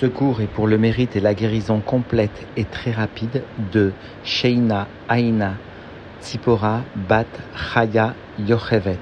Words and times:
Ce 0.00 0.06
cours 0.06 0.40
est 0.40 0.48
pour 0.48 0.66
le 0.66 0.76
mérite 0.76 1.14
et 1.14 1.20
la 1.20 1.34
guérison 1.34 1.80
complète 1.80 2.48
et 2.56 2.64
très 2.64 2.90
rapide 2.90 3.44
de 3.72 3.92
Sheina 4.24 4.88
Aina 5.08 5.54
Tzipora 6.20 6.80
Bat 7.08 7.26
Chaya 7.54 8.14
Yochevet. 8.40 8.98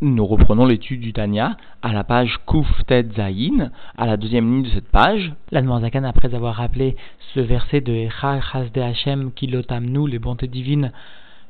Nous 0.00 0.24
reprenons 0.24 0.64
l'étude 0.64 1.00
du 1.00 1.12
Tanya 1.12 1.56
à 1.82 1.92
la 1.92 2.04
page 2.04 2.38
Kuf 2.46 2.68
Tet 2.86 3.08
Zayin, 3.16 3.72
à 3.98 4.06
la 4.06 4.16
deuxième 4.16 4.48
ligne 4.48 4.62
de 4.62 4.70
cette 4.70 4.88
page. 4.88 5.32
La 5.50 5.60
Zakan, 5.60 6.04
après 6.04 6.32
avoir 6.32 6.54
rappelé 6.54 6.96
ce 7.34 7.40
verset 7.40 7.80
de 7.80 7.92
Echa 7.92 8.38
Hasde 8.52 8.78
Hashem 8.78 9.32
Kilotamnu, 9.32 10.08
les 10.08 10.20
bontés 10.20 10.46
divines 10.46 10.92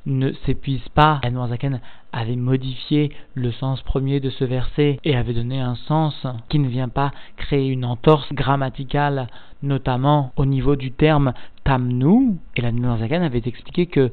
ne 0.06 0.32
s'épuisent 0.46 0.88
pas. 0.94 1.20
La 1.22 1.46
Zakan 1.46 1.78
avait 2.12 2.36
modifié 2.36 3.12
le 3.34 3.52
sens 3.52 3.82
premier 3.82 4.20
de 4.20 4.30
ce 4.30 4.44
verset 4.44 4.98
et 5.04 5.16
avait 5.16 5.34
donné 5.34 5.60
un 5.60 5.74
sens 5.74 6.26
qui 6.48 6.58
ne 6.58 6.68
vient 6.68 6.88
pas 6.88 7.12
créer 7.36 7.68
une 7.68 7.84
entorse 7.84 8.32
grammaticale, 8.32 9.28
notamment 9.62 10.32
au 10.36 10.46
niveau 10.46 10.76
du 10.76 10.90
terme 10.92 11.32
tamnu. 11.64 12.38
Et 12.56 12.62
la 12.62 12.70
Zakan 12.70 13.22
avait 13.22 13.42
expliqué 13.44 13.86
que, 13.86 14.10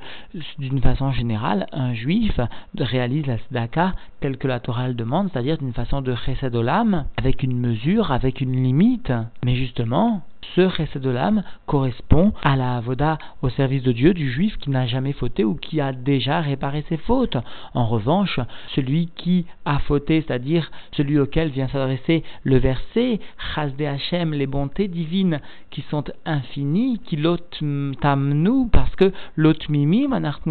d'une 0.59 0.81
façon 0.81 1.11
générale, 1.11 1.67
un 1.71 1.93
juif 1.93 2.39
réalise 2.77 3.25
la 3.27 3.37
tzedaka 3.37 3.93
telle 4.19 4.37
que 4.37 4.47
la 4.47 4.59
Torah 4.59 4.87
le 4.87 4.93
demande, 4.93 5.29
c'est-à-dire 5.31 5.57
d'une 5.57 5.73
façon 5.73 6.01
de 6.01 6.15
chesed 6.15 6.55
olam, 6.55 7.05
avec 7.17 7.43
une 7.43 7.57
mesure, 7.59 8.11
avec 8.11 8.41
une 8.41 8.63
limite. 8.63 9.13
Mais 9.43 9.55
justement, 9.55 10.21
ce 10.55 10.69
chesed 10.69 11.05
olam 11.05 11.43
correspond 11.65 12.33
à 12.43 12.55
la 12.55 12.77
avoda 12.77 13.17
au 13.41 13.49
service 13.49 13.83
de 13.83 13.91
Dieu 13.91 14.13
du 14.13 14.31
juif 14.31 14.57
qui 14.57 14.69
n'a 14.69 14.87
jamais 14.87 15.13
fauté 15.13 15.43
ou 15.43 15.55
qui 15.55 15.79
a 15.81 15.93
déjà 15.93 16.41
réparé 16.41 16.83
ses 16.89 16.97
fautes. 16.97 17.37
Revanche, 17.87 18.39
celui 18.75 19.07
qui 19.15 19.45
a 19.65 19.79
fauté, 19.79 20.23
c'est-à-dire 20.25 20.69
celui 20.91 21.19
auquel 21.19 21.49
vient 21.49 21.67
s'adresser 21.67 22.23
le 22.43 22.57
verset, 22.57 23.19
les 24.33 24.47
bontés 24.47 24.87
divines 24.87 25.41
qui 25.71 25.81
sont 25.89 26.03
infinies, 26.25 26.99
qui 27.05 27.17
nous 28.33 28.67
parce 28.67 28.95
que 28.95 29.11
l'otmimi 29.35 30.07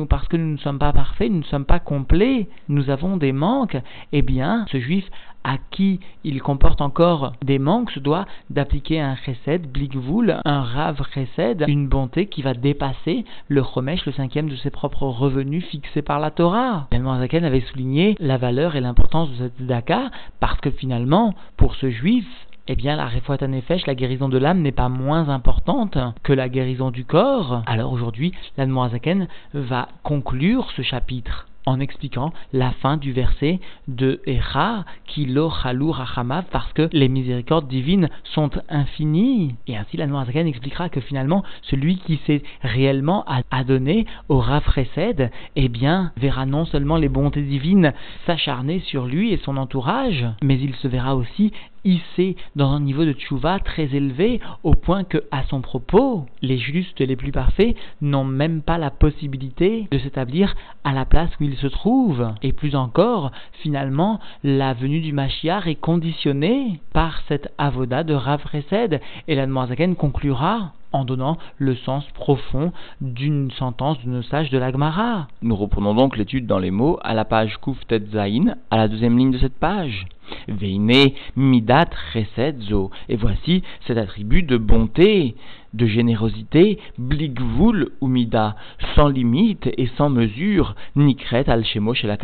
parce 0.09 0.29
que 0.29 0.37
nous 0.37 0.53
ne 0.53 0.59
sommes 0.59 0.79
pas 0.79 0.93
parfaits, 0.93 1.31
nous 1.31 1.39
ne 1.39 1.45
sommes 1.45 1.65
pas 1.65 1.81
complets, 1.81 2.49
nous 2.69 2.91
avons 2.91 3.17
des 3.17 3.33
manques, 3.33 3.77
eh 4.13 4.23
bien, 4.23 4.67
ce 4.71 4.79
juif 4.79 5.09
à 5.47 5.59
qui 5.71 6.01
il 6.25 6.43
comporte 6.43 6.81
encore 6.81 7.33
des 7.43 7.61
manques 7.61 7.93
se 7.93 8.01
doit 8.01 8.27
d'appliquer 8.51 9.01
un 9.01 9.15
chesed, 9.15 9.71
blikvul, 9.71 10.41
un 10.45 10.63
rav 10.63 11.01
chesed, 11.15 11.65
une 11.69 11.89
bonté 11.89 12.27
qui 12.27 12.43
va 12.43 12.53
dépasser 12.53 13.25
le 13.49 13.63
chomesh, 13.63 14.05
le 14.07 14.13
cinquième 14.13 14.49
de 14.49 14.57
ses 14.57 14.71
propres 14.71 15.05
revenus 15.05 15.65
fixés 15.65 16.03
par 16.03 16.19
la 16.19 16.33
Torah. 16.33 16.89
Ben 16.91 17.05
Zaken 17.21 17.45
avait 17.45 17.61
souligné 17.61 18.17
la 18.19 18.39
valeur 18.39 18.75
et 18.75 18.81
l'importance 18.81 19.31
de 19.31 19.37
cette 19.37 19.65
daka 19.65 20.11
parce 20.41 20.61
que 20.61 20.71
finalement, 20.71 21.35
pour 21.57 21.77
ce 21.77 21.91
juif, 21.91 22.27
eh 22.69 22.75
bien, 22.75 22.97
la 22.97 23.07
Refuat 23.07 23.47
Nefesh, 23.47 23.87
la 23.87 23.95
guérison 23.95 24.29
de 24.29 24.39
l'âme, 24.39 24.61
n'est 24.61 24.73
pas 24.73 24.89
moins 24.89 25.29
importante 25.29 25.97
que 26.25 26.33
la 26.33 26.49
guérison 26.49 26.91
du 26.91 27.05
corps. 27.05 27.63
Alors 27.67 27.93
aujourd'hui, 27.93 28.33
l'Admorazaken 28.57 29.29
va 29.55 29.87
conclure 30.03 30.69
ce 30.75 30.83
chapitre 30.83 31.47
en 31.67 31.81
expliquant 31.81 32.33
la 32.53 32.71
fin 32.71 32.97
du 32.97 33.13
verset 33.13 33.61
de 33.89 34.21
Echa, 34.27 34.85
qui 35.07 35.27
lo 35.27 35.51
chalou 35.51 35.91
rachamav, 35.91 36.45
parce 36.51 36.73
que 36.73 36.89
les 36.93 37.09
miséricordes 37.09 37.69
divines 37.69 38.09
sont 38.25 38.51
infinies. 38.69 39.55
Et 39.67 39.77
ainsi, 39.77 39.97
la 39.97 40.07
Noirzakan 40.07 40.47
expliquera 40.47 40.89
que 40.89 41.01
finalement, 41.01 41.43
celui 41.63 41.99
qui 41.99 42.21
s'est 42.27 42.43
réellement 42.63 43.25
adonné 43.51 44.07
au 44.29 44.39
Rafresed, 44.39 45.31
eh 45.57 45.69
bien, 45.69 46.13
verra 46.17 46.47
non 46.47 46.65
seulement 46.65 46.97
les 46.97 47.09
bontés 47.09 47.43
divines 47.43 47.93
s'acharner 48.27 48.81
sur 48.81 49.07
lui 49.07 49.33
et 49.33 49.39
son 49.39 49.57
entourage, 49.57 50.25
mais 50.43 50.59
il 50.59 50.75
se 50.77 50.89
verra 50.89 51.17
aussi 51.17 51.53
hissé 51.87 52.37
dans 52.57 52.71
un 52.71 52.81
niveau 52.81 53.05
de 53.05 53.13
tchouva 53.13 53.59
très 53.61 53.85
élevé 53.95 54.41
au 54.63 54.75
point 54.75 55.05
que, 55.05 55.25
à 55.31 55.45
son 55.45 55.61
propos, 55.61 56.27
les 56.43 56.59
justes 56.59 57.01
les 57.01 57.17
plus 57.17 57.33
parfaits 57.33 57.77
n'ont 58.03 58.25
même 58.25 58.61
pas 58.61 58.77
la 58.77 58.91
possibilité 58.91 59.89
de 59.91 59.99
s'établir 59.99 60.55
à 60.85 60.93
la 60.93 61.05
place 61.05 61.31
où 61.41 61.45
ils 61.45 61.57
se 61.57 61.69
trouvent. 61.69 62.33
Et 62.43 62.53
plus 62.53 62.75
encore, 62.75 63.31
finalement, 63.63 64.21
la 64.43 64.75
venue 64.75 65.01
du 65.01 65.13
Mashiach 65.13 65.67
est 65.67 65.81
conditionnée 65.81 66.81
par 66.93 67.23
cette 67.29 67.53
avoda 67.59 68.03
de 68.03 68.15
Rav 68.15 68.45
Resed 68.45 69.01
et 69.29 69.35
la 69.35 69.47
Zaken 69.67 69.97
conclura 69.97 70.73
en 70.97 71.05
donnant 71.05 71.37
le 71.59 71.75
sens 71.77 72.05
profond 72.15 72.73
d'une 73.01 73.51
sentence 73.53 73.99
d'une 74.01 74.23
sage 74.23 74.51
de 74.51 74.59
l'Agmara. 74.59 75.29
Nous 75.43 75.57
reprenons 75.57 75.95
donc 75.95 76.17
l'étude 76.17 76.47
dans 76.47 76.59
les 76.59 76.71
mots 76.71 76.99
à 77.03 77.15
la 77.15 77.25
page 77.25 77.59
Kuf 77.61 77.79
Zain, 78.13 78.57
à 78.71 78.77
la 78.77 78.89
deuxième 78.89 79.19
ligne 79.19 79.31
de 79.31 79.39
cette 79.39 79.59
page. 79.59 80.07
Veine 80.49 81.13
midat 81.37 81.91
chesed 82.13 82.61
zo. 82.63 82.91
Et 83.09 83.17
voici 83.17 83.63
cet 83.87 83.99
attribut 83.99 84.43
de 84.43 84.57
bonté, 84.57 85.37
de 85.75 85.87
générosité, 85.87 86.79
blikvul 86.99 87.91
ou 88.01 88.09
mida, 88.09 88.57
sans 88.95 89.09
limite 89.09 89.69
et 89.77 89.89
sans 89.97 90.09
mesure, 90.09 90.75
nikret 90.97 91.49
al 91.49 91.65
shemo 91.65 91.95
chez 91.95 92.07
la 92.09 92.17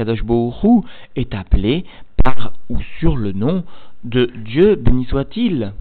est 1.16 1.34
appelé 1.34 1.84
par 2.24 2.52
ou 2.70 2.78
sur 2.98 3.16
le 3.16 3.32
nom 3.32 3.64
de 4.04 4.30
Dieu 4.44 4.74
béni 4.74 5.04
soit-il. 5.04 5.72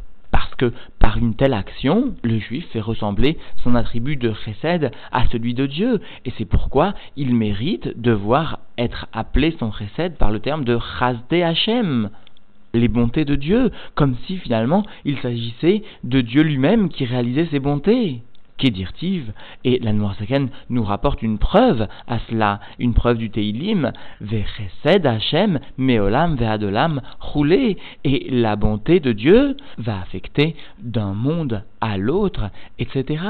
Parce 0.52 0.72
que 0.72 0.78
par 1.00 1.18
une 1.18 1.36
telle 1.36 1.54
action, 1.54 2.14
le 2.24 2.38
juif 2.38 2.68
fait 2.72 2.82
ressembler 2.82 3.38
son 3.64 3.74
attribut 3.76 4.18
de 4.18 4.34
chesed 4.34 4.92
à 5.12 5.26
celui 5.32 5.54
de 5.54 5.66
Dieu, 5.66 6.02
et 6.26 6.34
c'est 6.38 6.46
pourquoi 6.46 6.94
il 7.16 7.34
mérite 7.34 8.00
de 8.00 8.12
voir 8.12 8.60
être 8.78 9.08
appelé 9.14 9.56
son 9.60 9.72
chesed 9.72 10.18
par 10.18 10.30
le 10.30 10.40
terme 10.40 10.66
de 10.66 10.78
chasde 11.00 11.32
Hashem 11.32 12.10
les 12.74 12.88
bontés 12.88 13.26
de 13.26 13.36
Dieu, 13.36 13.72
comme 13.96 14.16
si 14.26 14.38
finalement 14.38 14.86
il 15.06 15.18
s'agissait 15.20 15.84
de 16.04 16.22
Dieu 16.22 16.42
lui-même 16.42 16.90
qui 16.90 17.06
réalisait 17.06 17.48
ses 17.48 17.60
bontés. 17.60 18.22
Kedirtiv, 18.62 19.34
et 19.64 19.80
la 19.80 19.92
Noirsaken 19.92 20.50
nous 20.70 20.84
rapporte 20.84 21.24
une 21.24 21.40
preuve 21.40 21.88
à 22.08 22.20
cela, 22.30 22.60
une 22.78 22.94
preuve 22.94 23.18
du 23.18 23.32
Teilim, 23.32 23.92
Vechesed 24.22 25.04
Hashem, 25.04 25.60
Meolam 25.80 26.36
Veadolam, 26.36 27.02
roulé, 27.20 27.80
et 28.04 28.28
la 28.30 28.56
bonté 28.56 29.00
de 29.00 29.14
Dieu 29.14 29.58
va 29.80 30.00
affecter 30.00 30.56
d'un 30.80 31.14
monde 31.14 31.64
à 31.82 31.98
l'autre, 31.98 32.52
etc. 32.78 33.24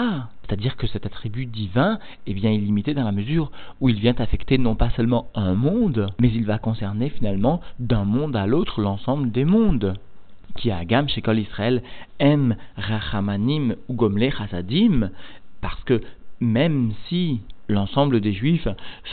C'est-à-dire 0.44 0.76
que 0.76 0.88
cet 0.88 1.06
attribut 1.06 1.46
divin 1.46 1.98
est 2.28 2.34
bien 2.34 2.52
illimité 2.52 2.94
dans 2.94 3.06
la 3.06 3.14
mesure 3.14 3.52
où 3.80 3.88
il 3.88 4.02
vient 4.02 4.16
affecter 4.18 4.58
non 4.58 4.76
pas 4.76 4.90
seulement 4.98 5.30
un 5.34 5.54
monde, 5.54 6.14
mais 6.20 6.30
il 6.30 6.44
va 6.44 6.58
concerner 6.58 7.08
finalement 7.08 7.62
d'un 7.80 8.04
monde 8.04 8.36
à 8.36 8.46
l'autre 8.46 8.82
l'ensemble 8.82 9.32
des 9.32 9.46
mondes 9.46 9.94
qui 10.56 10.72
Agam 10.72 11.08
Shekol 11.10 11.40
Israël 11.40 11.82
M 12.20 12.56
Rachamanim 12.78 13.76
ou 13.88 13.94
Gomle 13.94 14.32
Chasadim, 14.32 15.10
parce 15.62 15.84
que 15.84 16.02
même 16.40 16.92
si 17.08 17.42
l'ensemble 17.70 18.20
des 18.20 18.34
Juifs 18.34 18.68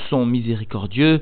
sont 0.09 0.26
miséricordieux 0.26 1.21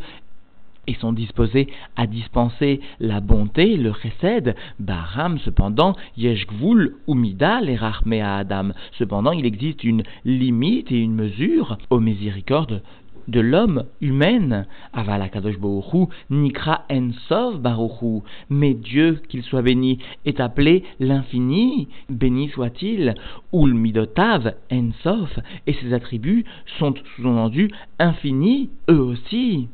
et 0.87 0.95
sont 0.95 1.13
disposés 1.13 1.69
à 1.97 2.07
dispenser 2.07 2.81
la 3.01 3.21
bonté, 3.21 3.77
le 3.77 3.93
chesed, 3.93 4.55
Baram, 4.79 5.39
cependant, 5.39 5.97
Yeshgvul 6.17 6.95
ou 7.07 7.15
Mida, 7.15 7.61
les 7.61 7.77
à 7.77 8.37
Adam. 8.37 8.71
Cependant, 8.93 9.33
il 9.33 9.47
existe 9.47 9.85
une 9.85 10.05
limite 10.25 10.93
et 10.93 11.01
une 11.01 11.15
mesure 11.15 11.77
aux 11.91 12.01
miséricordes 12.01 12.83
de 13.29 13.41
l'homme 13.41 13.85
humaine, 14.01 14.67
Avalakadosh 14.93 15.59
Baruchu, 15.59 16.07
Nikra 16.31 16.85
Ensov 16.91 17.61
mais 18.51 18.75
Dieu, 18.75 19.21
qu'il 19.29 19.43
soit 19.43 19.63
béni, 19.63 19.99
est 20.25 20.41
appelé 20.41 20.85
l'infini, 21.01 21.89
béni 22.09 22.49
soit-il, 22.49 23.15
ou 23.53 23.67
Midotav 23.67 24.55
Ensof, 24.73 25.39
et 25.67 25.75
ses 25.75 25.93
attributs 25.93 26.45
sont 26.79 26.95
sous-entendus 27.17 27.71
infinis, 27.99 28.71
eux 28.91 29.01
aussi 29.01 29.69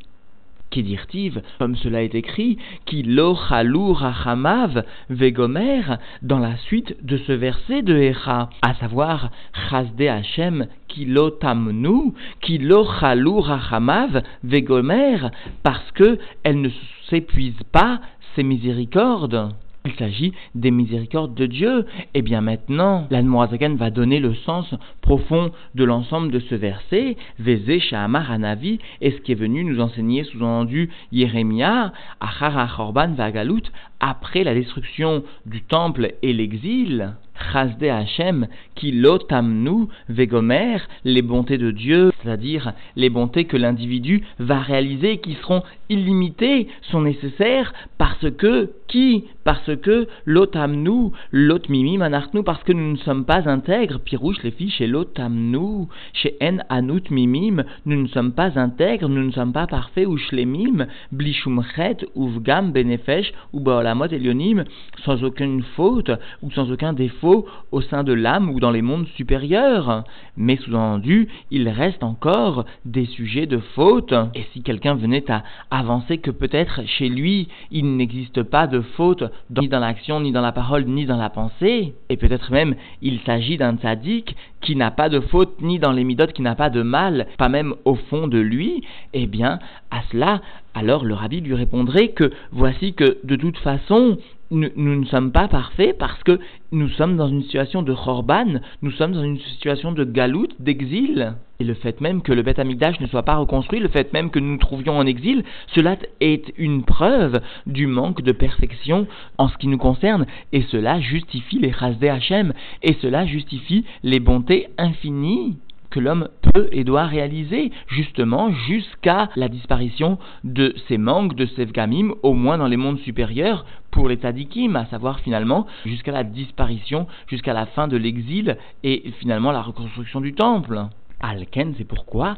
dirtive, 0.81 1.43
comme 1.59 1.77
cela 1.77 2.03
est 2.03 2.15
écrit, 2.15 2.57
qui 2.87 3.05
chalou 3.49 3.93
rachamav 3.93 4.85
vegomer, 5.11 5.83
dans 6.23 6.39
la 6.39 6.57
suite 6.57 6.97
de 7.05 7.19
ce 7.19 7.33
verset 7.33 7.83
de 7.83 7.97
Echa, 7.97 8.49
à 8.63 8.75
savoir 8.75 9.31
chasde 9.69 10.01
Hashem 10.01 10.67
qui 10.89 11.07
tamnu, 11.41 12.13
qui 12.41 12.59
chalou 13.01 13.41
rachamav 13.41 14.23
vegomer, 14.43 15.19
parce 15.63 15.91
que 15.93 16.19
elle 16.45 16.63
ne 16.63 16.71
s'épuise 17.11 17.63
pas 17.73 18.01
ses 18.35 18.43
miséricordes. 18.43 19.51
Il 19.85 19.93
s'agit 19.95 20.33
des 20.55 20.71
miséricordes 20.71 21.35
de 21.35 21.47
Dieu. 21.47 21.87
Et 22.15 22.21
eh 22.21 22.23
bien 22.23 22.41
maintenant, 22.41 23.09
l'Anmoazagan 23.11 23.75
va 23.75 23.91
donner 23.91 24.21
le 24.21 24.35
sens 24.35 24.73
profond 25.01 25.51
de 25.75 25.85
l'ensemble 25.85 26.31
de 26.31 26.39
ce 26.39 26.55
verset, 26.55 27.17
Veze 27.41 27.81
Shahamar 27.81 28.31
Hanavi, 28.31 28.79
et 29.01 29.11
ce 29.11 29.17
qui 29.17 29.33
est 29.33 29.37
venu 29.37 29.65
nous 29.65 29.81
enseigner 29.81 30.23
sous-entendu 30.25 30.91
Yeremia, 31.11 31.93
Achara 32.21 32.69
Chorban 32.69 33.15
Vagalut, 33.15 33.63
après 33.99 34.45
la 34.45 34.55
destruction 34.55 35.23
du 35.47 35.63
temple 35.63 36.15
et 36.23 36.33
l'exil, 36.33 37.15
Chasde 37.53 37.83
Hashem, 37.85 38.47
qui 38.75 38.93
lotamnu 38.93 39.87
vegomer, 40.09 40.79
les 41.05 41.23
bontés 41.23 41.59
de 41.59 41.71
Dieu, 41.71 42.13
c'est-à-dire 42.23 42.73
les 42.97 43.11
bontés 43.11 43.45
que 43.45 43.57
l'individu 43.57 44.23
va 44.39 44.61
réaliser 44.61 45.19
qui 45.19 45.35
seront 45.35 45.63
illimitées, 45.89 46.69
sont 46.83 47.01
nécessaires 47.01 47.73
parce 47.99 48.31
que, 48.31 48.71
qui 48.93 49.25
Parce 49.45 49.75
que 49.77 50.07
lotamnu, 50.25 51.11
lotmimi 51.33 51.99
manartnu, 51.99 52.45
parce 52.45 52.63
que 52.63 52.73
nous 52.73 52.93
ne 52.93 52.97
sommes 52.99 53.25
pas 53.25 53.49
intègres, 53.49 53.99
pirouche 53.99 54.41
les 54.45 54.53
filles 54.53 54.71
chez 54.71 54.87
lotamnu, 54.87 55.87
chez 56.13 56.37
en 56.41 56.59
anut 56.69 57.11
mimim, 57.11 57.65
nous 57.87 58.03
ne 58.03 58.07
sommes 58.07 58.33
pas 58.33 58.57
intègres, 58.61 59.09
nous 59.09 59.25
ne 59.25 59.33
sommes 59.33 59.53
pas 59.53 59.67
parfaits, 59.67 60.07
ou 60.07 60.17
shlemim, 60.17 60.87
blishumchet, 61.11 62.07
uvgam, 62.15 62.71
benefesh, 62.71 63.33
ou 63.53 63.59
baolamot 63.59 64.07
elionim, 64.07 64.65
sans 65.05 65.25
aucune 65.25 65.63
faute, 65.75 66.13
ou 66.43 66.51
sans 66.53 66.71
aucun 66.71 66.93
défaut 66.93 67.47
au 67.73 67.81
sein 67.81 68.05
de 68.05 68.13
l'âme 68.13 68.51
ou 68.51 68.61
dans 68.61 68.71
les 68.71 68.83
mondes 68.83 69.09
supérieurs. 69.17 70.05
Mais 70.37 70.57
sous-entendu, 70.57 71.29
il 71.51 71.69
reste 71.69 72.05
encore 72.05 72.65
des 72.85 73.07
sujets 73.07 73.47
de 73.47 73.59
faute. 73.75 74.15
Et 74.35 74.45
si 74.53 74.63
quelqu'un 74.63 74.95
venait 74.95 75.29
à 75.31 75.43
avancer 75.71 76.19
que 76.19 76.31
peut-être 76.31 76.87
chez 76.87 77.09
lui, 77.09 77.49
il 77.71 77.97
n'existe 77.97 78.43
pas 78.43 78.67
de 78.67 78.82
faute 78.83 79.25
ni 79.51 79.69
dans 79.69 79.81
l'action, 79.81 80.21
ni 80.21 80.33
dans 80.33 80.41
la 80.41 80.53
parole, 80.53 80.85
ni 80.85 81.07
dans 81.07 81.17
la 81.17 81.31
pensée, 81.31 81.95
et 82.09 82.17
peut-être 82.17 82.51
même 82.53 82.75
il 83.01 83.21
s'agit 83.21 83.57
d'un 83.57 83.77
tzaddik 83.77 84.37
qui 84.61 84.77
n'a 84.77 84.91
pas 84.91 85.09
de 85.09 85.21
faute 85.21 85.61
ni 85.61 85.79
dans 85.79 85.93
les 85.93 86.05
midotes, 86.05 86.33
qui 86.33 86.43
n'a 86.43 86.55
pas 86.55 86.71
de 86.71 86.83
mal, 86.83 87.27
pas 87.39 87.49
même 87.49 87.75
au 87.85 87.95
fond 87.95 88.29
de 88.29 88.39
lui, 88.39 88.83
eh 89.13 89.27
bien, 89.27 89.59
à 89.91 90.03
cela, 90.11 90.41
alors 90.75 91.05
le 91.05 91.15
rabbi 91.15 91.41
lui 91.41 91.55
répondrait 91.55 92.09
que 92.09 92.31
voici 92.51 92.95
que 92.95 93.19
de 93.25 93.37
toute 93.37 93.59
façon, 93.59 94.19
nous, 94.53 95.01
ne 95.01 95.05
sommes 95.07 95.33
pas 95.33 95.49
parfaits 95.49 95.97
parce 95.99 96.23
que 96.23 96.39
nous 96.71 96.89
sommes 96.91 97.17
dans 97.17 97.29
une 97.29 97.43
situation 97.43 97.83
de 97.83 97.93
chorban, 97.93 98.61
nous 98.83 98.91
sommes 98.93 99.13
dans 99.13 99.23
une 99.23 99.39
situation 99.39 99.93
de 99.93 100.05
galoute, 100.05 100.55
d'exil. 100.61 101.35
Et 101.59 101.65
le 101.65 101.75
fait 101.75 102.01
même 102.01 102.23
que 102.23 102.33
le 102.33 102.43
Beth 102.43 102.59
Amikdash 102.59 103.01
ne 103.01 103.07
soit 103.07 103.23
pas 103.23 103.37
reconstruit, 103.37 103.81
le 103.81 103.89
fait 103.89 104.13
même 104.13 104.31
que 104.31 104.39
nous 104.39 104.53
nous 104.53 104.59
trouvions 104.59 104.99
en 104.99 105.07
exil, 105.07 105.45
cela 105.75 105.97
est 106.21 106.53
une 106.59 106.85
preuve 106.85 107.41
du 107.67 107.87
manque 107.87 108.23
de 108.23 108.33
perfection 108.33 109.07
en 109.39 109.49
ce 109.49 109.57
qui 109.59 109.69
nous 109.69 109.79
concerne, 109.79 110.27
et 110.53 110.63
cela 110.63 111.01
justifie 111.01 111.59
les 111.59 111.73
Chasdé 111.73 112.09
Hachem, 112.09 112.53
et 112.83 112.95
cela 112.95 113.27
justifie 113.27 113.85
les 114.03 114.21
bontés 114.21 114.69
infinies 114.77 115.57
que 115.93 116.01
l'homme 116.01 116.29
peut 116.53 116.69
et 116.73 116.83
doit 116.83 117.05
réaliser, 117.05 117.71
justement 117.87 118.51
jusqu'à 118.51 119.29
la 119.37 119.49
disparition 119.49 120.19
de 120.43 120.75
ces 120.89 120.99
manques 120.99 121.37
de 121.37 121.47
Sevgamim, 121.47 122.15
au 122.23 122.33
moins 122.33 122.59
dans 122.59 122.67
les 122.67 122.77
mondes 122.77 122.99
supérieurs, 122.99 123.65
pour 123.91 124.09
les 124.09 124.17
tzadikim, 124.17 124.75
à 124.75 124.87
savoir 124.87 125.21
finalement 125.21 125.67
jusqu'à 125.85 126.13
la 126.13 126.25
disparition, 126.25 127.07
jusqu'à 127.29 127.53
la 127.53 127.67
fin 127.67 127.87
de 127.87 127.97
l'exil 127.97 128.57
et 128.83 129.13
finalement 129.21 129.53
la 129.53 129.63
reconstruction 129.63 130.21
du 130.21 130.33
temple. 130.33 130.87
Alken, 131.23 131.75
c'est 131.79 131.85
pourquoi, 131.85 132.37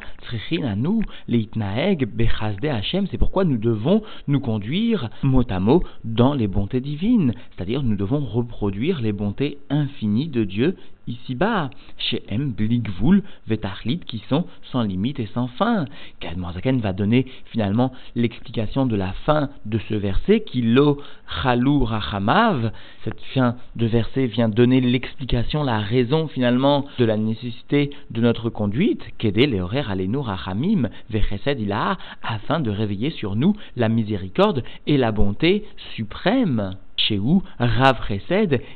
nous, 0.77 1.01
leitnaeg, 1.27 2.05
bechazde 2.05 2.65
Hashem, 2.65 3.07
c'est 3.07 3.17
pourquoi 3.17 3.43
nous 3.43 3.57
devons 3.57 4.03
nous 4.27 4.39
conduire 4.39 5.09
mot 5.23 5.43
à 5.49 5.59
mot 5.59 5.83
dans 6.03 6.35
les 6.35 6.47
bontés 6.47 6.81
divines, 6.81 7.33
c'est-à-dire 7.55 7.81
nous 7.81 7.95
devons 7.95 8.19
reproduire 8.19 9.01
les 9.01 9.11
bontés 9.11 9.57
infinies 9.71 10.27
de 10.27 10.43
Dieu 10.43 10.75
ici-bas, 11.07 11.69
chez 11.97 12.23
M, 12.29 12.51
Bligvul, 12.51 13.23
Vetachlit, 13.47 13.99
qui 13.99 14.23
sont 14.29 14.45
sans 14.71 14.83
limite 14.83 15.19
et 15.19 15.29
sans 15.33 15.47
fin. 15.47 15.85
Kadmorzaken 16.19 16.79
va 16.79 16.93
donner 16.93 17.25
finalement 17.45 17.91
l'explication 18.15 18.85
de 18.85 18.95
la 18.95 19.13
fin 19.25 19.49
de 19.65 19.79
ce 19.89 19.93
verset, 19.93 20.41
qui 20.41 20.61
lo 20.61 21.01
chalou 21.41 21.83
rachamav. 21.83 22.71
Cette 23.03 23.21
fin 23.33 23.55
de 23.75 23.85
verset 23.85 24.27
vient 24.27 24.49
donner 24.49 24.81
l'explication, 24.81 25.63
la 25.63 25.79
raison 25.79 26.27
finalement 26.27 26.85
de 26.97 27.05
la 27.05 27.17
nécessité 27.17 27.91
de 28.11 28.21
notre 28.21 28.49
conduite, 28.49 29.03
les 29.43 29.59
horaires 29.59 29.91
alenu 29.91 30.17
rachamim, 30.17 30.89
vechesed 31.09 31.59
ilaha, 31.59 31.97
afin 32.23 32.59
de 32.59 32.69
réveiller 32.69 33.09
sur 33.09 33.35
nous 33.35 33.55
la 33.75 33.89
miséricorde 33.89 34.63
et 34.87 34.97
la 34.97 35.11
bonté 35.11 35.65
suprême 35.95 36.75
où 37.13 37.43
Rav 37.59 37.97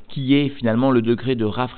qui 0.07 0.35
est 0.35 0.49
finalement 0.49 0.91
le 0.91 1.01
degré 1.01 1.35
de 1.35 1.45
Rav 1.45 1.71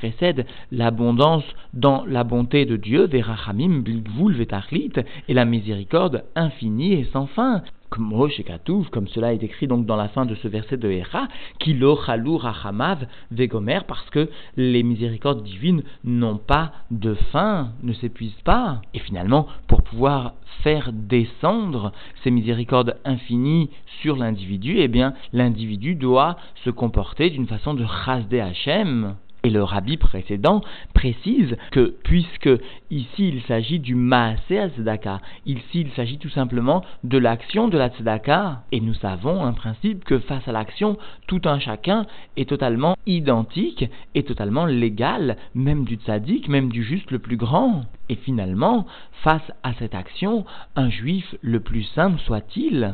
l'abondance 0.71 1.45
dans 1.74 2.06
la 2.06 2.24
bonté 2.24 2.65
de 2.65 2.75
Dieu, 2.75 3.06
Verachamim, 3.06 3.81
Bilgvul, 3.81 4.33
Vetachlit, 4.33 4.94
et 5.27 5.33
la 5.33 5.45
miséricorde 5.45 6.24
infinie 6.36 6.94
et 6.94 7.03
sans 7.06 7.27
fin 7.27 7.63
comme 7.92 9.08
cela 9.10 9.34
est 9.34 9.44
écrit 9.44 9.68
donc 9.68 9.86
dans 9.86 9.98
la 9.98 10.08
fin 10.08 10.26
de 10.26 10.34
ce 10.36 10.48
verset 10.48 10.78
de 10.78 10.90
Hera, 10.90 11.28
Kilo 11.60 12.00
Chalou 12.06 12.38
Rachamav 12.38 13.06
Vegomer, 13.32 13.82
parce 13.86 14.10
que 14.10 14.30
les 14.56 14.82
miséricordes 14.82 15.44
divines 15.44 15.84
n'ont 16.06 16.38
pas 16.38 16.72
de 16.90 17.14
fin, 17.32 17.72
ne 17.84 17.94
s'épuisent 17.94 18.42
pas. 18.46 18.82
Et 18.94 19.00
finalement, 19.00 19.48
pour 19.68 19.82
pouvoir 19.82 20.36
faire 20.64 20.92
descendre 20.94 21.92
ces 22.24 22.32
miséricordes 22.32 22.98
infinies 23.04 23.70
sur 24.02 24.16
l'individu, 24.16 24.80
eh 24.80 24.88
bien, 24.88 25.14
l'individu 25.34 25.96
doit 25.96 26.38
se 26.64 26.70
comporter 26.70 27.30
d'une 27.30 27.48
façon 27.48 27.74
de 27.74 27.86
Chasde 28.06 28.34
Hashem. 28.34 29.16
Et 29.44 29.50
le 29.50 29.64
rabbi 29.64 29.98
précédent 29.98 30.62
précise 30.94 31.58
que 31.72 31.96
puisque 32.04 32.50
ici 32.92 33.30
il 33.30 33.42
s'agit 33.44 33.80
du 33.80 33.96
maasé 33.96 34.60
à 34.60 34.70
tzedaka, 34.70 35.20
ici 35.48 35.82
il 35.82 35.92
s'agit 35.92 36.20
tout 36.20 36.30
simplement 36.30 36.84
de 37.04 37.18
l'action 37.18 37.68
de 37.68 37.78
la 37.78 37.90
tzedaka, 37.90 38.64
et 38.72 38.80
nous 38.80 38.94
savons 38.94 39.44
un 39.44 39.54
principe 39.54 40.04
que 40.04 40.20
face 40.20 40.48
à 40.48 40.52
l'action, 40.52 40.98
tout 41.26 41.42
un 41.46 41.60
chacun 41.60 42.06
est 42.38 42.50
totalement 42.50 42.96
identique 43.08 43.86
et 44.14 44.24
totalement 44.24 44.66
légal, 44.66 45.38
même 45.56 45.86
du 45.86 45.96
tzaddik, 45.96 46.48
même 46.48 46.70
du 46.70 46.84
juste 46.84 47.10
le 47.10 47.20
plus 47.20 47.38
grand. 47.38 47.86
Et 48.10 48.16
finalement, 48.16 48.86
face 49.24 49.52
à 49.64 49.74
cette 49.74 49.96
action, 49.96 50.46
un 50.76 50.90
juif 50.90 51.36
le 51.42 51.62
plus 51.62 51.84
simple 51.96 52.20
soit-il 52.20 52.94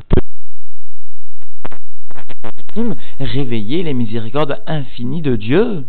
peut 2.74 2.94
réveiller 3.20 3.82
les 3.82 3.94
miséricordes 3.94 4.62
infinies 4.66 5.22
de 5.22 5.36
Dieu. 5.36 5.84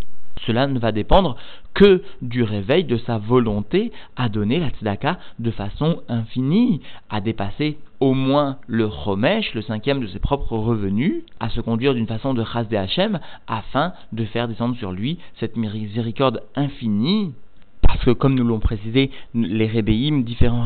Cela 0.46 0.68
ne 0.68 0.80
va 0.80 0.92
dépendre 0.92 1.36
que 1.74 2.02
du 2.22 2.44
réveil 2.44 2.84
de 2.84 2.98
sa 2.98 3.18
volonté 3.18 3.92
à 4.16 4.30
donner 4.30 4.60
la 4.60 4.70
tzedaka 4.70 5.20
de 5.40 5.52
façon 5.52 6.02
infinie, 6.08 6.82
à 7.10 7.22
dépasser 7.22 7.78
au 8.00 8.14
moins 8.14 8.58
le 8.68 8.90
chomesh, 8.90 9.54
le 9.54 9.62
cinquième 9.62 10.00
de 10.00 10.08
ses 10.08 10.20
propres 10.20 10.58
revenus, 10.58 11.24
à 11.40 11.50
se 11.50 11.62
conduire 11.62 11.94
d'une 11.94 12.08
façon 12.08 12.34
de 12.34 12.44
chasde 12.44 12.74
Hachem, 12.74 13.20
afin 13.48 13.94
de 14.14 14.26
faire 14.26 14.48
descendre 14.48 14.76
sur 14.78 14.92
lui 14.92 15.20
cette 15.40 15.58
miséricorde 15.58 16.42
infinie. 16.56 17.34
Parce 17.82 18.04
que 18.04 18.12
comme 18.12 18.36
nous 18.36 18.44
l'ont 18.44 18.60
précisé, 18.60 19.10
les 19.34 19.68
rébéim, 19.68 20.22
différents 20.22 20.64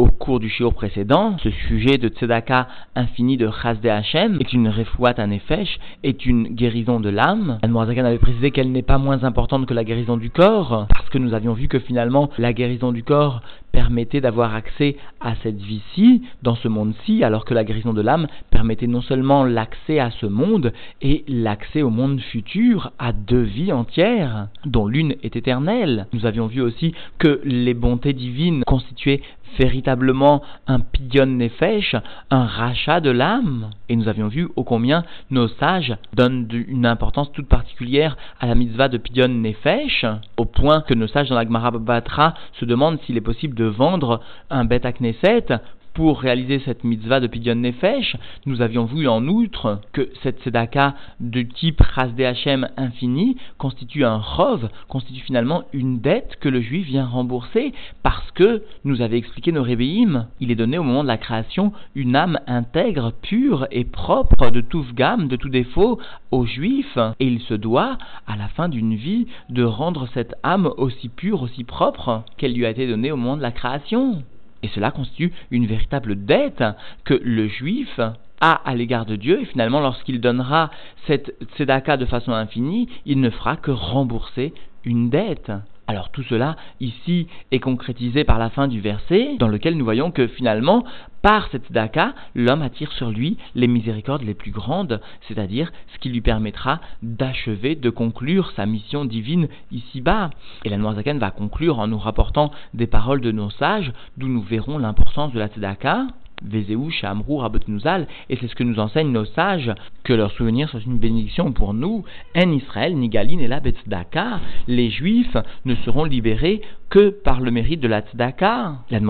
au 0.00 0.06
cours 0.06 0.40
du 0.40 0.48
shiur 0.48 0.72
précédent, 0.72 1.36
ce 1.42 1.50
sujet 1.50 1.98
de 1.98 2.08
tzedaka 2.08 2.68
infini 2.96 3.36
de 3.36 3.50
Chasde 3.50 3.84
Hashem 3.84 4.38
est 4.40 4.54
une 4.54 4.70
refouat 4.70 5.12
un 5.18 5.30
effèche, 5.30 5.78
est 6.02 6.24
une 6.24 6.48
guérison 6.48 7.00
de 7.00 7.10
l'âme. 7.10 7.58
Anne 7.62 7.76
avait 7.76 8.18
précisé 8.18 8.50
qu'elle 8.50 8.72
n'est 8.72 8.80
pas 8.80 8.96
moins 8.96 9.24
importante 9.24 9.66
que 9.66 9.74
la 9.74 9.84
guérison 9.84 10.16
du 10.16 10.30
corps, 10.30 10.86
parce 10.88 11.10
que 11.10 11.18
nous 11.18 11.34
avions 11.34 11.52
vu 11.52 11.68
que 11.68 11.78
finalement 11.78 12.30
la 12.38 12.54
guérison 12.54 12.92
du 12.92 13.02
corps 13.02 13.42
permettait 13.72 14.20
d'avoir 14.20 14.54
accès 14.54 14.96
à 15.20 15.34
cette 15.42 15.60
vie-ci, 15.60 16.22
dans 16.42 16.56
ce 16.56 16.68
monde-ci, 16.68 17.24
alors 17.24 17.44
que 17.44 17.54
la 17.54 17.64
guérison 17.64 17.92
de 17.92 18.00
l'âme 18.00 18.26
permettait 18.50 18.86
non 18.86 19.00
seulement 19.00 19.44
l'accès 19.44 19.98
à 19.98 20.10
ce 20.10 20.26
monde, 20.26 20.72
et 21.02 21.24
l'accès 21.28 21.82
au 21.82 21.90
monde 21.90 22.20
futur, 22.20 22.92
à 22.98 23.12
deux 23.12 23.42
vies 23.42 23.72
entières, 23.72 24.48
dont 24.64 24.86
l'une 24.86 25.14
est 25.22 25.36
éternelle. 25.36 26.06
Nous 26.12 26.26
avions 26.26 26.46
vu 26.46 26.60
aussi 26.60 26.94
que 27.18 27.40
les 27.44 27.74
bontés 27.74 28.12
divines 28.12 28.62
constituaient 28.66 29.22
véritablement 29.58 30.42
un 30.66 30.80
pion 30.80 31.26
nefesh, 31.26 31.96
un 32.30 32.44
rachat 32.44 33.00
de 33.00 33.10
l'âme. 33.10 33.70
Et 33.88 33.96
nous 33.96 34.08
avions 34.08 34.28
vu 34.28 34.48
ô 34.56 34.64
combien 34.64 35.04
nos 35.30 35.48
sages 35.48 35.96
donnent 36.14 36.48
une 36.68 36.86
importance 36.86 37.32
toute 37.32 37.48
particulière 37.48 38.16
à 38.38 38.46
la 38.46 38.54
mitzvah 38.54 38.88
de 38.88 38.98
pion 38.98 39.28
nefesh, 39.28 40.06
au 40.36 40.44
point 40.44 40.82
que 40.82 40.94
nos 40.94 41.08
sages 41.08 41.28
dans 41.28 41.34
la 41.34 41.44
Gemara 41.44 41.70
Batra 41.72 42.34
se 42.58 42.64
demandent 42.64 43.00
s'il 43.00 43.16
est 43.16 43.22
possible 43.22 43.54
de 43.54 43.59
vendre 43.64 44.20
un 44.50 44.64
bête 44.64 44.84
à 44.84 44.92
Knesset 44.92 45.46
pour 46.00 46.18
réaliser 46.18 46.62
cette 46.64 46.82
mitzvah 46.82 47.20
de 47.20 47.26
Pidyon 47.26 47.56
Nefesh, 47.56 48.16
nous 48.46 48.62
avions 48.62 48.86
vu 48.86 49.06
en 49.06 49.28
outre 49.28 49.82
que 49.92 50.08
cette 50.22 50.40
tzedaka 50.40 50.94
de 51.20 51.42
type 51.42 51.82
Chasde 51.94 52.22
Hashem 52.22 52.70
infini 52.78 53.36
constitue 53.58 54.06
un 54.06 54.22
chov, 54.22 54.70
constitue 54.88 55.20
finalement 55.20 55.64
une 55.74 56.00
dette 56.00 56.38
que 56.40 56.48
le 56.48 56.62
juif 56.62 56.86
vient 56.86 57.04
rembourser 57.04 57.74
parce 58.02 58.30
que, 58.30 58.62
nous 58.84 59.02
avait 59.02 59.18
expliqué 59.18 59.52
nos 59.52 59.62
rébéim, 59.62 60.28
il 60.40 60.50
est 60.50 60.54
donné 60.54 60.78
au 60.78 60.84
moment 60.84 61.02
de 61.02 61.08
la 61.08 61.18
création 61.18 61.74
une 61.94 62.16
âme 62.16 62.38
intègre, 62.46 63.12
pure 63.20 63.66
et 63.70 63.84
propre 63.84 64.48
de 64.48 64.62
tout 64.62 64.86
gamme, 64.94 65.28
de 65.28 65.36
tout 65.36 65.50
défaut 65.50 65.98
au 66.30 66.46
juif, 66.46 66.96
et 67.18 67.26
il 67.26 67.40
se 67.40 67.52
doit, 67.52 67.98
à 68.26 68.36
la 68.36 68.48
fin 68.48 68.70
d'une 68.70 68.94
vie, 68.94 69.26
de 69.50 69.64
rendre 69.64 70.08
cette 70.14 70.34
âme 70.44 70.70
aussi 70.78 71.10
pure, 71.10 71.42
aussi 71.42 71.64
propre 71.64 72.24
qu'elle 72.38 72.54
lui 72.54 72.64
a 72.64 72.70
été 72.70 72.86
donnée 72.86 73.12
au 73.12 73.16
moment 73.16 73.36
de 73.36 73.42
la 73.42 73.52
création. 73.52 74.22
Et 74.62 74.68
cela 74.68 74.90
constitue 74.90 75.32
une 75.50 75.66
véritable 75.66 76.24
dette 76.24 76.64
que 77.04 77.14
le 77.14 77.48
juif 77.48 78.00
a 78.40 78.52
à 78.52 78.74
l'égard 78.74 79.06
de 79.06 79.16
Dieu, 79.16 79.40
et 79.40 79.44
finalement, 79.44 79.80
lorsqu'il 79.80 80.20
donnera 80.20 80.70
cette 81.06 81.34
tzedaka 81.56 81.96
de 81.96 82.06
façon 82.06 82.32
infinie, 82.32 82.88
il 83.04 83.20
ne 83.20 83.30
fera 83.30 83.56
que 83.56 83.70
rembourser 83.70 84.54
une 84.84 85.10
dette. 85.10 85.52
Alors 85.90 86.10
tout 86.10 86.22
cela 86.22 86.54
ici 86.78 87.26
est 87.50 87.58
concrétisé 87.58 88.22
par 88.22 88.38
la 88.38 88.48
fin 88.48 88.68
du 88.68 88.80
verset, 88.80 89.34
dans 89.40 89.48
lequel 89.48 89.76
nous 89.76 89.84
voyons 89.84 90.12
que 90.12 90.28
finalement, 90.28 90.84
par 91.20 91.48
cette 91.50 91.72
daka, 91.72 92.14
l'homme 92.36 92.62
attire 92.62 92.92
sur 92.92 93.10
lui 93.10 93.38
les 93.56 93.66
miséricordes 93.66 94.22
les 94.22 94.34
plus 94.34 94.52
grandes, 94.52 95.00
c'est-à-dire 95.26 95.72
ce 95.92 95.98
qui 95.98 96.08
lui 96.08 96.20
permettra 96.20 96.80
d'achever, 97.02 97.74
de 97.74 97.90
conclure 97.90 98.52
sa 98.52 98.66
mission 98.66 99.04
divine 99.04 99.48
ici-bas. 99.72 100.30
Et 100.64 100.68
la 100.68 100.76
Noirzaken 100.76 101.18
va 101.18 101.32
conclure 101.32 101.80
en 101.80 101.88
nous 101.88 101.98
rapportant 101.98 102.52
des 102.72 102.86
paroles 102.86 103.20
de 103.20 103.32
nos 103.32 103.50
sages, 103.50 103.92
d'où 104.16 104.28
nous 104.28 104.42
verrons 104.42 104.78
l'importance 104.78 105.32
de 105.32 105.40
la 105.40 105.48
tzedaka. 105.48 106.06
Et 106.42 108.36
c'est 108.36 108.48
ce 108.48 108.54
que 108.54 108.64
nous 108.64 108.78
enseignent 108.78 109.12
nos 109.12 109.24
sages, 109.24 109.72
que 110.04 110.12
leur 110.12 110.30
souvenir 110.32 110.68
soit 110.68 110.84
une 110.84 110.98
bénédiction 110.98 111.52
pour 111.52 111.74
nous. 111.74 112.04
En 112.36 112.50
Israël, 112.50 112.96
ni 112.96 113.08
Galine 113.08 113.40
et 113.40 113.48
la 113.48 113.60
Betzdaka, 113.60 114.40
les 114.66 114.90
Juifs 114.90 115.36
ne 115.64 115.74
seront 115.76 116.04
libérés 116.04 116.62
que 116.90 117.10
par 117.10 117.40
le 117.40 117.50
mérite 117.50 117.80
de 117.80 117.88
la 117.88 118.00
Tzedaka. 118.00 118.78
La 118.90 119.00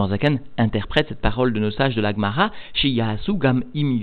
interprète 0.59 1.07
cette 1.09 1.21
parole 1.21 1.53
de 1.53 1.61
nos 1.61 1.71
sages 1.71 1.97
de 1.97 2.03
l'Agmara, 2.03 2.51
chez 2.75 2.89
Yahasu 2.89 3.39
Gam 3.39 3.65
Im 3.75 3.99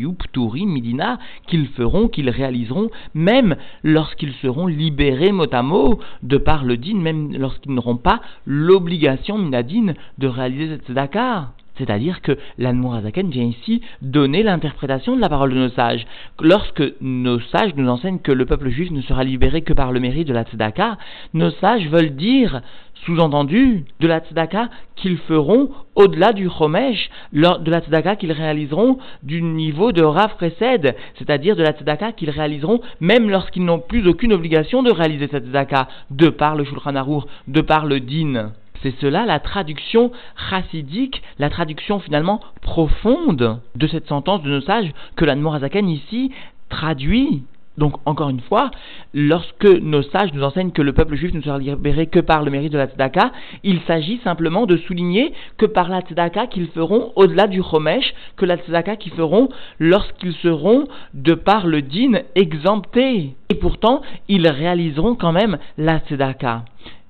Midina, 0.66 1.20
qu'ils 1.48 1.68
feront, 1.68 2.08
qu'ils 2.08 2.30
réaliseront, 2.30 2.90
même 3.14 3.56
lorsqu'ils 3.84 4.34
seront 4.42 4.68
libérés 4.68 5.32
mot 5.32 5.54
à 5.54 5.62
mot, 5.62 6.00
de 6.24 6.38
par 6.38 6.66
le 6.66 6.78
din, 6.78 6.98
même 6.98 7.34
lorsqu'ils 7.38 7.74
n'auront 7.74 7.98
pas 7.98 8.22
l'obligation 8.46 9.38
minadine 9.38 9.94
de 10.18 10.28
réaliser 10.28 10.70
cette 10.70 10.88
Tzedaka. 10.88 11.52
C'est-à-dire 11.78 12.22
que 12.22 12.38
l'Anmourazaken 12.58 13.30
vient 13.30 13.46
ici 13.46 13.82
donner 14.02 14.44
l'interprétation 14.44 15.16
de 15.16 15.22
la 15.22 15.30
parole 15.30 15.54
de 15.54 15.60
nos 15.60 15.70
sages. 15.70 16.06
Lorsque 16.42 16.84
nos 17.02 17.40
sages 17.40 17.76
nous 17.76 17.90
enseignent 17.90 18.20
que 18.20 18.32
le 18.32 18.46
peuple 18.46 18.70
juif 18.70 18.92
ne 18.92 19.02
sera 19.02 19.24
libéré 19.24 19.62
que 19.62 19.74
par 19.74 19.92
le 19.92 20.00
mérite 20.00 20.28
de 20.28 20.34
la 20.34 20.44
tzedaka, 20.44 20.98
nos 21.34 21.52
sages 21.52 21.88
veulent 21.90 22.16
dire, 22.16 22.62
sous-entendu, 23.06 23.86
de 24.00 24.08
la 24.08 24.20
tzedaka 24.20 24.70
qu'ils 24.96 25.18
feront 25.18 25.70
au-delà 25.96 26.34
du 26.34 26.50
chomesh, 26.50 27.10
de 27.34 27.72
la 27.72 27.80
tzedaka 27.82 28.16
qu'ils 28.16 28.32
réaliseront 28.32 28.98
du 29.24 29.42
niveau 29.42 29.92
de 29.92 30.04
Rav 30.04 30.36
Resed, 30.40 30.96
c'est-à-dire 31.18 31.56
de 31.56 31.64
la 31.64 31.72
tzedaka 31.72 32.12
qu'ils 32.12 32.30
réaliseront 32.30 32.82
même 33.00 33.30
lorsqu'ils 33.30 33.66
n'ont 33.66 33.80
plus 33.80 34.08
aucune 34.08 34.34
obligation 34.34 34.84
de 34.84 34.92
réaliser 34.92 35.28
cette 35.28 35.46
tzedaka, 35.46 35.88
de 36.12 36.30
par 36.30 36.56
le 36.56 36.64
Shulchan 36.64 36.96
Aruch, 36.96 37.24
de 37.48 37.62
par 37.62 37.86
le 37.86 38.00
din. 38.00 38.52
C'est 38.84 38.96
cela 39.00 39.26
la 39.26 39.40
traduction 39.40 40.12
chassidique, 40.50 41.22
la 41.40 41.50
traduction 41.50 42.00
finalement 42.00 42.42
profonde 42.62 43.60
de 43.76 43.88
cette 43.88 44.08
sentence 44.08 44.44
de 44.44 44.50
nos 44.50 44.62
sages 44.62 44.92
que 45.16 45.26
l'Anmorazaken 45.26 45.90
ici 45.90 46.32
traduit. 46.70 47.44
Donc, 47.78 47.94
encore 48.06 48.30
une 48.30 48.40
fois, 48.40 48.72
lorsque 49.14 49.68
nos 49.68 50.02
sages 50.02 50.34
nous 50.34 50.42
enseignent 50.42 50.72
que 50.72 50.82
le 50.82 50.94
peuple 50.94 51.16
juif 51.16 51.32
ne 51.34 51.42
sera 51.42 51.60
libéré 51.60 52.08
que 52.08 52.20
par 52.20 52.42
le 52.42 52.50
mérite 52.50 52.74
de 52.74 52.78
la 52.80 52.88
tzedaka, 52.88 53.32
il 53.64 53.82
s'agit 53.82 54.20
simplement 54.24 54.66
de 54.66 54.78
souligner 54.78 55.32
que 55.58 55.68
par 55.68 55.88
la 55.88 56.02
tzedaka 56.02 56.48
qu'ils 56.48 56.70
feront 56.70 57.12
au-delà 57.16 57.46
du 57.46 57.62
chomesh, 57.62 58.16
que 58.36 58.46
la 58.46 58.58
tzedaka 58.58 58.96
qu'ils 58.96 59.12
feront 59.12 59.50
lorsqu'ils 59.78 60.34
seront, 60.34 60.86
de 61.14 61.36
par 61.36 61.68
le 61.68 61.84
din, 61.84 62.22
exemptés. 62.34 63.36
Et 63.50 63.56
pourtant, 63.56 64.02
ils 64.28 64.48
réaliseront 64.48 65.14
quand 65.14 65.32
même 65.32 65.60
la 65.78 66.00
tzedaka 66.00 66.64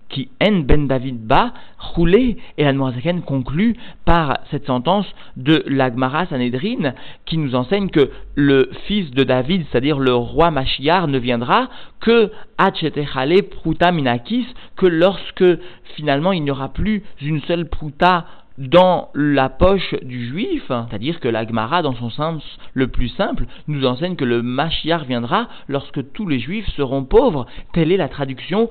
qui 0.10 0.30
en 0.42 0.60
ben 0.60 0.88
David 0.88 1.26
ba 1.26 1.54
roulé 1.78 2.38
et 2.58 2.64
la 2.64 2.74
conclut 3.26 3.76
par 4.06 4.40
cette 4.52 4.66
sentence 4.66 5.06
de 5.36 5.64
l'Agmara 5.68 6.26
Sanhedrin 6.28 6.94
qui 7.26 7.38
nous 7.38 7.56
enseigne 7.56 7.90
que 7.90 8.10
le 8.36 8.70
fils 8.86 9.12
de 9.12 9.24
David, 9.24 9.66
c'est-à-dire 9.70 10.00
le 10.00 10.14
roi 10.14 10.52
Machiar, 10.52 11.08
ne 11.08 11.18
viendra 11.18 11.70
que 12.00 12.32
Pruta 13.42 13.92
Minakis, 13.92 14.48
que 14.76 14.86
lorsque 14.86 15.46
finalement 15.96 16.32
il 16.32 16.44
n'y 16.44 16.52
aura 16.52 16.70
plus 16.70 17.04
une 17.22 17.42
seule 17.42 17.68
Pruta 17.68 18.26
dans 18.58 19.10
la 19.14 19.50
poche 19.50 19.94
du 20.02 20.28
juif, 20.28 20.64
c'est-à-dire 20.68 21.20
que 21.20 21.28
l'Agmara, 21.28 21.84
dans 21.84 21.94
son 21.94 22.10
sens 22.10 22.44
le 22.74 22.88
plus 22.88 23.10
simple, 23.10 23.46
nous 23.68 23.86
enseigne 23.86 24.16
que 24.16 24.26
le 24.26 24.42
Machiar 24.42 25.06
viendra 25.06 25.48
lorsque 25.68 26.12
tous 26.14 26.28
les 26.28 26.40
juifs 26.40 26.68
seront 26.76 27.04
pauvres. 27.04 27.46
Telle 27.74 27.92
est 27.92 27.98
la 27.98 28.10
traduction 28.10 28.70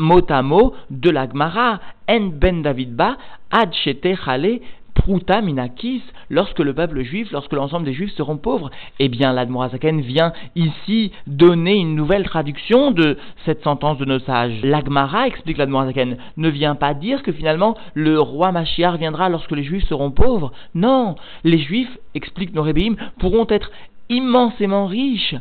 mot 0.00 0.24
à 0.28 0.42
mot 0.42 0.74
de 0.90 1.10
l'Agmara, 1.10 1.80
En 2.08 2.30
ben 2.32 2.62
Davidba, 2.62 3.16
Ad 3.52 3.72
Chale, 3.72 4.60
Pruta 4.94 5.40
Minakis, 5.40 6.02
lorsque 6.28 6.58
le 6.58 6.74
peuple 6.74 7.02
juif, 7.02 7.30
lorsque 7.32 7.52
l'ensemble 7.52 7.86
des 7.86 7.92
juifs 7.92 8.12
seront 8.14 8.36
pauvres, 8.36 8.70
eh 8.98 9.08
bien 9.08 9.32
l'Admorazaken 9.32 10.00
vient 10.00 10.32
ici 10.56 11.12
donner 11.26 11.76
une 11.76 11.94
nouvelle 11.94 12.24
traduction 12.24 12.90
de 12.90 13.16
cette 13.44 13.62
sentence 13.62 13.98
de 13.98 14.04
nos 14.04 14.18
sages. 14.18 14.60
L'Agmara, 14.62 15.26
explique 15.26 15.58
l'Admorazaken, 15.58 16.16
ne 16.36 16.48
vient 16.48 16.74
pas 16.74 16.94
dire 16.94 17.22
que 17.22 17.32
finalement 17.32 17.76
le 17.94 18.20
roi 18.20 18.52
Machiar 18.52 18.96
viendra 18.96 19.28
lorsque 19.28 19.52
les 19.52 19.64
juifs 19.64 19.86
seront 19.88 20.10
pauvres. 20.10 20.52
Non, 20.74 21.14
les 21.44 21.58
juifs, 21.58 21.96
explique 22.14 22.54
nos 22.54 22.66
pourront 23.18 23.46
être 23.48 23.70
immensément 24.10 24.86
riches 24.86 25.36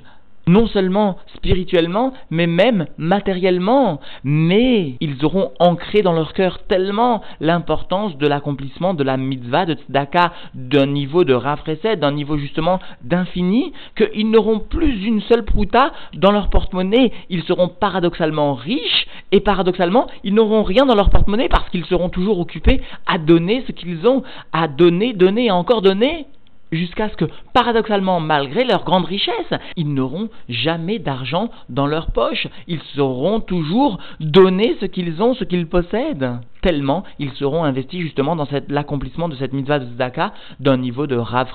non 0.49 0.67
seulement 0.67 1.17
spirituellement, 1.35 2.13
mais 2.31 2.47
même 2.47 2.87
matériellement. 2.97 3.99
Mais 4.23 4.95
ils 4.99 5.23
auront 5.23 5.51
ancré 5.59 6.01
dans 6.01 6.13
leur 6.13 6.33
cœur 6.33 6.59
tellement 6.67 7.21
l'importance 7.39 8.17
de 8.17 8.27
l'accomplissement 8.27 8.93
de 8.93 9.03
la 9.03 9.15
mitzvah 9.17 9.65
de 9.65 9.75
tzedaka 9.75 10.33
d'un 10.55 10.87
niveau 10.87 11.23
de 11.23 11.33
rafraîchissement, 11.33 11.69
d'un 11.97 12.11
niveau 12.11 12.37
justement 12.37 12.79
d'infini, 13.03 13.73
qu'ils 13.95 14.29
n'auront 14.31 14.59
plus 14.59 15.05
une 15.05 15.21
seule 15.21 15.45
prouta 15.45 15.91
dans 16.15 16.31
leur 16.31 16.49
porte-monnaie. 16.49 17.11
Ils 17.29 17.43
seront 17.43 17.67
paradoxalement 17.67 18.55
riches 18.55 19.07
et 19.31 19.41
paradoxalement, 19.41 20.07
ils 20.23 20.33
n'auront 20.33 20.63
rien 20.63 20.85
dans 20.85 20.95
leur 20.95 21.11
porte-monnaie 21.11 21.49
parce 21.49 21.69
qu'ils 21.69 21.85
seront 21.85 22.09
toujours 22.09 22.39
occupés 22.39 22.81
à 23.05 23.19
donner 23.19 23.63
ce 23.67 23.71
qu'ils 23.71 24.07
ont, 24.07 24.23
à 24.51 24.67
donner, 24.67 25.13
donner 25.13 25.45
et 25.45 25.51
encore 25.51 25.83
donner 25.83 26.25
jusqu'à 26.71 27.09
ce 27.09 27.15
que, 27.15 27.25
paradoxalement, 27.53 28.19
malgré 28.19 28.63
leur 28.63 28.83
grande 28.83 29.05
richesse, 29.05 29.53
ils 29.75 29.93
n'auront 29.93 30.29
jamais 30.47 30.99
d'argent 30.99 31.49
dans 31.69 31.87
leur 31.87 32.11
poche. 32.11 32.47
Ils 32.67 32.81
sauront 32.95 33.39
toujours 33.39 33.99
donner 34.19 34.75
ce 34.79 34.85
qu'ils 34.85 35.21
ont, 35.21 35.33
ce 35.33 35.43
qu'ils 35.43 35.67
possèdent. 35.67 36.39
Tellement 36.61 37.03
ils 37.19 37.31
seront 37.31 37.63
investis 37.63 38.01
justement 38.01 38.35
dans 38.35 38.47
l'accomplissement 38.67 39.29
de 39.29 39.35
cette 39.35 39.53
mitzvah 39.53 39.79
de 39.79 39.85
Zdaka 39.85 40.33
d'un 40.59 40.77
niveau 40.77 41.07
de 41.07 41.15
Rav 41.15 41.47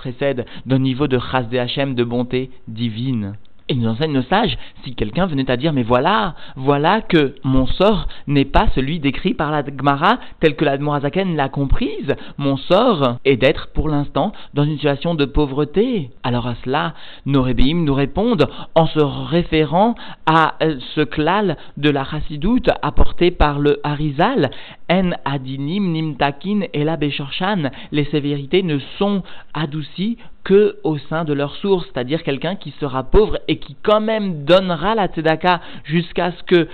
d'un 0.64 0.78
niveau 0.78 1.09
de 1.09 1.18
Chas 1.18 1.42
de 1.42 1.59
Hashem, 1.59 1.94
de 1.94 2.04
bonté 2.04 2.50
divine. 2.68 3.35
Et 3.68 3.75
nous 3.75 3.88
enseigne 3.88 4.12
nos 4.12 4.23
sages, 4.23 4.59
si 4.85 4.94
quelqu'un 4.94 5.25
venait 5.25 5.50
à 5.50 5.56
dire, 5.56 5.73
mais 5.73 5.83
voilà, 5.83 6.35
voilà 6.54 7.00
que 7.00 7.35
mon 7.44 7.66
sort 7.66 8.09
n'est 8.26 8.44
pas 8.44 8.66
celui 8.75 9.00
décrit 9.00 9.33
par 9.33 9.50
la 9.50 9.64
Gemara 9.64 10.18
tel 10.40 10.54
que 10.54 10.66
la 10.66 10.76
Morazaken 10.76 11.35
l'a 11.35 11.49
comprise, 11.49 12.14
mon 12.37 12.59
sort 12.59 13.16
est 13.25 13.37
d'être 13.37 13.68
pour 13.73 13.88
l'instant 13.88 14.33
dans 14.52 14.64
une 14.64 14.75
situation 14.75 15.14
de 15.14 15.25
pauvreté. 15.25 16.11
Alors 16.23 16.47
à 16.47 16.56
cela, 16.62 16.92
nos 17.25 17.40
rébéim 17.40 17.85
nous 17.85 17.94
répondent 17.94 18.50
en 18.75 18.87
se 18.87 19.00
référant 19.00 19.94
à 20.26 20.56
euh, 20.62 20.76
ce 20.94 21.00
klal 21.00 21.56
de 21.78 21.88
la 21.88 22.04
chassidoute 22.04 22.68
apporté 22.83 23.30
par 23.30 23.59
le 23.59 23.80
Harizal, 23.83 24.50
En 24.90 25.12
adinim 25.25 25.92
nimtakin 25.92 26.66
et 26.75 26.85
la 26.85 26.99
les 27.92 28.04
sévérités 28.06 28.62
ne 28.62 28.78
sont 28.99 29.23
adoucies 29.54 30.18
que 30.44 30.76
au 30.84 30.98
sein 30.98 31.24
de 31.24 31.32
leur 31.32 31.54
source, 31.56 31.86
c'est-à-dire 31.92 32.22
quelqu'un 32.22 32.54
qui 32.54 32.72
sera 32.78 33.02
pauvre 33.02 33.38
et 33.48 33.58
qui 33.58 33.76
quand 33.82 34.00
même 34.00 34.44
donnera 34.44 34.94
la 34.94 35.08
tzedaka 35.08 35.60
jusqu'à 35.84 36.32
ce 36.32 36.42
que 36.44 36.68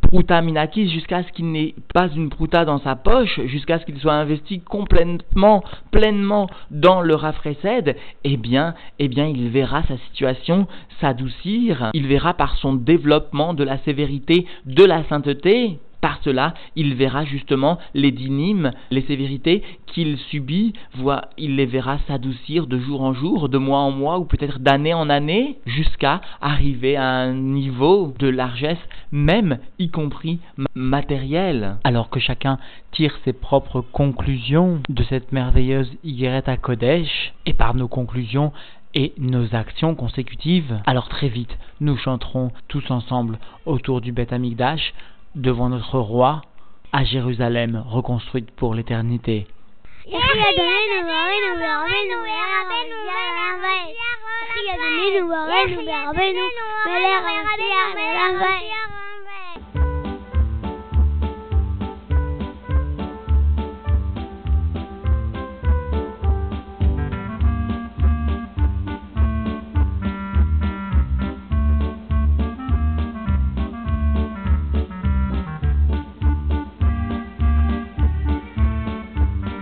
Pruta 0.00 0.40
Minakis, 0.40 0.88
jusqu'à 0.88 1.22
ce 1.22 1.32
qu'il 1.32 1.50
n'ait 1.52 1.74
pas 1.92 2.08
une 2.08 2.30
pruta 2.30 2.64
dans 2.64 2.78
sa 2.78 2.96
poche, 2.96 3.40
jusqu'à 3.44 3.78
ce 3.78 3.84
qu'il 3.84 3.98
soit 3.98 4.14
investi 4.14 4.60
complètement, 4.60 5.62
pleinement 5.90 6.48
dans 6.70 7.02
le 7.02 7.14
rafraîced, 7.14 7.94
eh 8.24 8.36
bien, 8.38 8.74
eh 8.98 9.08
bien, 9.08 9.26
il 9.26 9.50
verra 9.50 9.82
sa 9.82 9.98
situation 10.08 10.66
s'adoucir, 11.00 11.90
il 11.92 12.06
verra 12.06 12.32
par 12.32 12.56
son 12.56 12.74
développement 12.74 13.52
de 13.52 13.64
la 13.64 13.78
sévérité, 13.78 14.46
de 14.64 14.84
la 14.84 15.04
sainteté, 15.08 15.78
par 16.00 16.20
cela, 16.22 16.54
il 16.76 16.94
verra 16.94 17.24
justement 17.24 17.78
les 17.94 18.12
dynimes, 18.12 18.70
les 18.90 19.02
sévérités 19.02 19.62
qu'il 19.86 20.18
subit, 20.18 20.74
voit, 20.94 21.22
il 21.36 21.56
les 21.56 21.66
verra 21.66 21.98
s'adoucir 22.06 22.66
de 22.66 22.78
jour 22.78 23.02
en 23.02 23.14
jour, 23.14 23.48
de 23.48 23.58
mois 23.58 23.80
en 23.80 23.90
mois, 23.90 24.18
ou 24.18 24.24
peut-être 24.24 24.60
d'année 24.60 24.94
en 24.94 25.10
année, 25.10 25.58
jusqu'à 25.66 26.20
arriver 26.40 26.96
à 26.96 27.04
un 27.04 27.34
niveau 27.34 28.14
de 28.18 28.28
largesse, 28.28 28.78
même 29.10 29.58
y 29.78 29.90
compris 29.90 30.38
matériel. 30.74 31.76
Alors 31.84 32.10
que 32.10 32.20
chacun 32.20 32.58
tire 32.92 33.18
ses 33.24 33.32
propres 33.32 33.80
conclusions 33.80 34.80
de 34.88 35.02
cette 35.04 35.32
merveilleuse 35.32 35.90
Yeret 36.04 36.48
à 36.48 36.56
Kodesh, 36.56 37.34
et 37.46 37.54
par 37.54 37.74
nos 37.74 37.88
conclusions, 37.88 38.52
et 38.94 39.12
nos 39.18 39.54
actions 39.54 39.94
consécutives. 39.94 40.80
Alors 40.86 41.08
très 41.08 41.28
vite, 41.28 41.56
nous 41.80 41.96
chanterons 41.96 42.50
tous 42.68 42.90
ensemble 42.90 43.38
autour 43.66 44.00
du 44.00 44.12
Beth 44.12 44.32
Amikdash 44.32 44.94
devant 45.38 45.68
notre 45.68 45.98
roi 45.98 46.42
à 46.92 47.04
Jérusalem 47.04 47.84
reconstruite 47.88 48.50
pour 48.52 48.74
l'éternité. 48.74 49.46